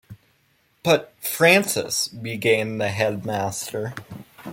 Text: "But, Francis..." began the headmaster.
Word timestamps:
"But, 0.81 1.13
Francis..." 1.21 2.07
began 2.07 2.79
the 2.79 2.87
headmaster. 2.89 3.93